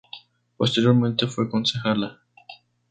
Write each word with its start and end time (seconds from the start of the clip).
Posteriormente 0.57 1.27
fue 1.27 1.47
concejala. 1.47 2.23